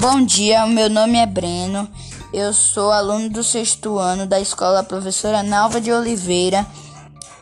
Bom 0.00 0.24
dia, 0.24 0.64
meu 0.64 0.88
nome 0.88 1.18
é 1.18 1.26
Breno, 1.26 1.88
eu 2.32 2.52
sou 2.54 2.92
aluno 2.92 3.28
do 3.28 3.42
sexto 3.42 3.98
ano 3.98 4.26
da 4.26 4.38
escola 4.38 4.84
Professora 4.84 5.42
Nalva 5.42 5.80
de 5.80 5.90
Oliveira 5.90 6.64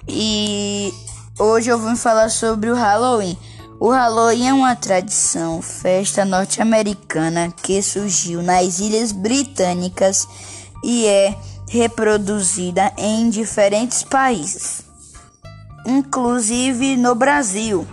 e 0.09 0.91
hoje 1.39 1.69
eu 1.69 1.79
vou 1.79 1.95
falar 1.97 2.31
sobre 2.31 2.71
o 2.71 2.75
Halloween. 2.75 3.37
O 3.79 3.91
Halloween 3.91 4.49
é 4.49 4.55
uma 4.55 4.75
tradição, 4.75 5.61
festa 5.61 6.25
norte-americana 6.25 7.53
que 7.63 7.83
surgiu 7.83 8.43
nas 8.43 8.79
Ilhas 8.79 9.13
Britânicas 9.13 10.27
e 10.83 11.05
é 11.05 11.37
reproduzida 11.69 12.91
em 12.97 13.29
diferentes 13.29 14.03
países, 14.03 14.81
inclusive 15.85 16.97
no 16.97 17.15
Brasil. 17.15 17.87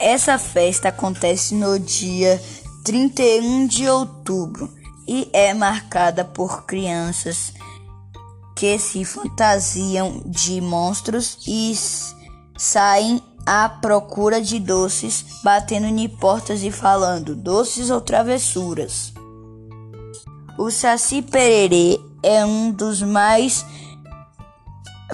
Essa 0.00 0.38
festa 0.38 0.88
acontece 0.88 1.54
no 1.54 1.78
dia 1.78 2.40
31 2.84 3.66
de 3.66 3.88
outubro 3.88 4.72
e 5.06 5.28
é 5.32 5.52
marcada 5.52 6.24
por 6.24 6.64
crianças 6.64 7.52
que 8.56 8.78
se 8.78 9.04
fantasiam 9.04 10.22
de 10.26 10.60
monstros 10.60 11.38
e 11.46 11.74
saem 12.56 13.22
à 13.46 13.68
procura 13.68 14.40
de 14.40 14.58
doces, 14.58 15.24
batendo 15.42 15.86
em 15.86 16.08
portas 16.08 16.62
e 16.62 16.70
falando 16.70 17.34
doces 17.34 17.90
ou 17.90 18.00
travessuras. 18.00 19.12
O 20.58 20.70
Saci 20.70 21.22
Pererê 21.22 21.98
é 22.22 22.44
um 22.44 22.70
dos 22.70 23.02
mais 23.02 23.64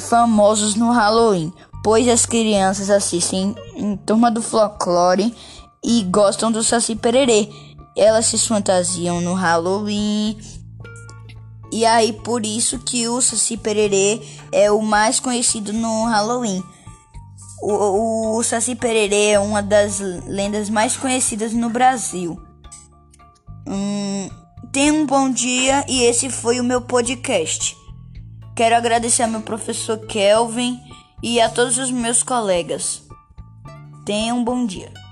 famosos 0.00 0.74
no 0.74 0.90
Halloween, 0.90 1.52
pois 1.82 2.08
as 2.08 2.26
crianças 2.26 2.90
assistem 2.90 3.54
em 3.74 3.96
Turma 3.96 4.30
do 4.30 4.42
Folclore 4.42 5.34
e 5.86 6.02
gostam 6.02 6.50
do 6.50 6.64
Saci 6.64 6.96
Pererê. 6.96 7.48
Elas 7.96 8.26
se 8.26 8.36
fantasiam 8.38 9.20
no 9.20 9.34
Halloween. 9.34 10.36
E 11.72 11.86
aí 11.86 12.12
por 12.12 12.44
isso 12.44 12.80
que 12.80 13.08
o 13.08 13.22
Saci 13.22 13.56
Pererê 13.56 14.20
é 14.50 14.70
o 14.70 14.82
mais 14.82 15.20
conhecido 15.20 15.72
no 15.72 16.04
Halloween. 16.06 16.62
O, 17.62 18.36
o, 18.36 18.42
Saci 18.42 18.74
Pererê 18.74 19.30
é 19.30 19.40
uma 19.40 19.62
das 19.62 20.00
lendas 20.26 20.68
mais 20.68 20.96
conhecidas 20.96 21.52
no 21.52 21.70
Brasil. 21.70 22.38
Hum, 23.66 24.28
tenha 24.72 24.92
um 24.92 25.06
bom 25.06 25.30
dia 25.30 25.84
e 25.88 26.02
esse 26.02 26.28
foi 26.28 26.60
o 26.60 26.64
meu 26.64 26.82
podcast. 26.82 27.76
Quero 28.54 28.76
agradecer 28.76 29.22
ao 29.22 29.30
meu 29.30 29.40
professor 29.40 29.98
Kelvin 29.98 30.78
e 31.22 31.40
a 31.40 31.48
todos 31.48 31.78
os 31.78 31.90
meus 31.90 32.22
colegas. 32.22 33.02
Tenha 34.04 34.34
um 34.34 34.44
bom 34.44 34.66
dia. 34.66 35.05